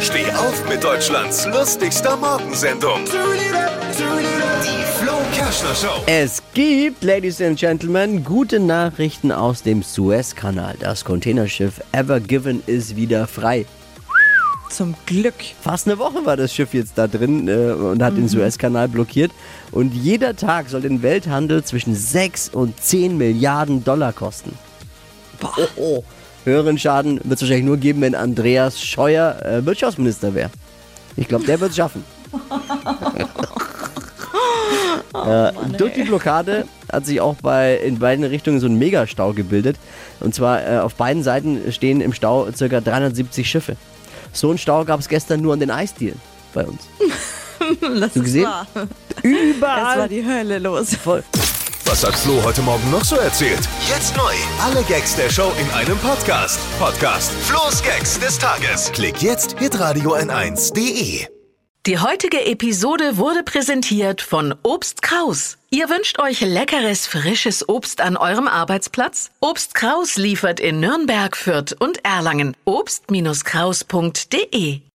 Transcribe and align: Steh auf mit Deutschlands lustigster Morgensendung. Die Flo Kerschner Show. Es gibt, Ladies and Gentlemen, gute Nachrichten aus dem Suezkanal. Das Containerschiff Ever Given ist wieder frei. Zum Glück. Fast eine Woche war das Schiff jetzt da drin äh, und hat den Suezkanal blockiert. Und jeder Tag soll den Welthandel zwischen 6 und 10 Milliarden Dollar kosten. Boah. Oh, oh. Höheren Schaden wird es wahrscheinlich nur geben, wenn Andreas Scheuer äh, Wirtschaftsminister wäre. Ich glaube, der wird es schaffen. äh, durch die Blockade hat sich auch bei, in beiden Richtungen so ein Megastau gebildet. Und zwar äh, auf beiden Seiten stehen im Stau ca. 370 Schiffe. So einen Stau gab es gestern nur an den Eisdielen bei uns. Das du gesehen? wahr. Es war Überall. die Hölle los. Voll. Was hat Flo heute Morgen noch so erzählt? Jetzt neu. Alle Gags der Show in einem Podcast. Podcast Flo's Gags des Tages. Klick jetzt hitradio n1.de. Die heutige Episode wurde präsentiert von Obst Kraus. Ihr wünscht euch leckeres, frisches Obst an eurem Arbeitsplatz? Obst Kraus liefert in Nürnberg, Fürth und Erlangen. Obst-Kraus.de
Steh 0.00 0.30
auf 0.32 0.68
mit 0.68 0.84
Deutschlands 0.84 1.46
lustigster 1.46 2.18
Morgensendung. 2.18 3.00
Die 3.06 4.84
Flo 4.98 5.14
Kerschner 5.32 5.74
Show. 5.74 6.02
Es 6.06 6.42
gibt, 6.52 7.02
Ladies 7.02 7.40
and 7.40 7.58
Gentlemen, 7.58 8.22
gute 8.22 8.60
Nachrichten 8.60 9.32
aus 9.32 9.62
dem 9.62 9.82
Suezkanal. 9.82 10.76
Das 10.80 11.02
Containerschiff 11.02 11.80
Ever 11.92 12.20
Given 12.20 12.62
ist 12.66 12.96
wieder 12.96 13.26
frei. 13.26 13.64
Zum 14.68 14.94
Glück. 15.06 15.34
Fast 15.62 15.86
eine 15.86 15.98
Woche 15.98 16.26
war 16.26 16.36
das 16.36 16.52
Schiff 16.52 16.74
jetzt 16.74 16.98
da 16.98 17.06
drin 17.06 17.48
äh, 17.48 17.72
und 17.72 18.02
hat 18.02 18.18
den 18.18 18.28
Suezkanal 18.28 18.88
blockiert. 18.88 19.32
Und 19.72 19.94
jeder 19.94 20.36
Tag 20.36 20.68
soll 20.68 20.82
den 20.82 21.02
Welthandel 21.02 21.64
zwischen 21.64 21.94
6 21.94 22.50
und 22.50 22.78
10 22.78 23.16
Milliarden 23.16 23.82
Dollar 23.82 24.12
kosten. 24.12 24.52
Boah. 25.40 25.54
Oh, 25.56 25.80
oh. 25.80 26.04
Höheren 26.46 26.78
Schaden 26.78 27.20
wird 27.24 27.34
es 27.34 27.42
wahrscheinlich 27.42 27.66
nur 27.66 27.76
geben, 27.76 28.00
wenn 28.02 28.14
Andreas 28.14 28.80
Scheuer 28.80 29.42
äh, 29.44 29.66
Wirtschaftsminister 29.66 30.32
wäre. 30.32 30.50
Ich 31.16 31.26
glaube, 31.26 31.44
der 31.44 31.58
wird 31.58 31.70
es 31.70 31.76
schaffen. 31.76 32.04
äh, 35.26 35.52
durch 35.76 35.94
die 35.94 36.04
Blockade 36.04 36.66
hat 36.90 37.04
sich 37.04 37.20
auch 37.20 37.34
bei, 37.42 37.76
in 37.78 37.98
beiden 37.98 38.24
Richtungen 38.24 38.60
so 38.60 38.68
ein 38.68 38.78
Megastau 38.78 39.32
gebildet. 39.32 39.76
Und 40.20 40.36
zwar 40.36 40.64
äh, 40.64 40.78
auf 40.78 40.94
beiden 40.94 41.24
Seiten 41.24 41.72
stehen 41.72 42.00
im 42.00 42.12
Stau 42.12 42.46
ca. 42.56 42.80
370 42.80 43.50
Schiffe. 43.50 43.76
So 44.32 44.50
einen 44.50 44.58
Stau 44.58 44.84
gab 44.84 45.00
es 45.00 45.08
gestern 45.08 45.40
nur 45.40 45.54
an 45.54 45.60
den 45.60 45.72
Eisdielen 45.72 46.20
bei 46.54 46.64
uns. 46.64 46.82
Das 47.98 48.12
du 48.12 48.22
gesehen? 48.22 48.44
wahr. 48.44 48.66
Es 48.74 48.76
war 48.76 48.86
Überall. 49.24 50.08
die 50.08 50.24
Hölle 50.24 50.58
los. 50.58 50.94
Voll. 50.94 51.24
Was 51.86 52.04
hat 52.04 52.16
Flo 52.16 52.42
heute 52.42 52.62
Morgen 52.62 52.90
noch 52.90 53.04
so 53.04 53.14
erzählt? 53.14 53.60
Jetzt 53.88 54.16
neu. 54.16 54.34
Alle 54.60 54.82
Gags 54.82 55.14
der 55.14 55.30
Show 55.30 55.52
in 55.60 55.70
einem 55.70 55.96
Podcast. 55.98 56.58
Podcast 56.80 57.30
Flo's 57.30 57.80
Gags 57.80 58.18
des 58.18 58.36
Tages. 58.38 58.90
Klick 58.92 59.22
jetzt 59.22 59.56
hitradio 59.60 60.16
n1.de. 60.16 61.28
Die 61.86 61.98
heutige 62.00 62.44
Episode 62.44 63.18
wurde 63.18 63.44
präsentiert 63.44 64.20
von 64.20 64.52
Obst 64.64 65.02
Kraus. 65.02 65.58
Ihr 65.70 65.88
wünscht 65.88 66.18
euch 66.18 66.40
leckeres, 66.40 67.06
frisches 67.06 67.68
Obst 67.68 68.00
an 68.00 68.16
eurem 68.16 68.48
Arbeitsplatz? 68.48 69.30
Obst 69.38 69.76
Kraus 69.76 70.16
liefert 70.16 70.58
in 70.58 70.80
Nürnberg, 70.80 71.36
Fürth 71.36 71.72
und 71.78 72.04
Erlangen. 72.04 72.56
Obst-Kraus.de 72.64 74.80